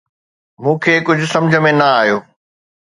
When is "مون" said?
0.63-0.75